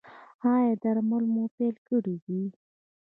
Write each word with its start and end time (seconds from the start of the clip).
ایا 0.51 0.73
درمل 0.83 1.23
مو 1.33 1.43
پیل 1.55 1.75
کړي 1.87 2.15
دي؟ 2.25 2.41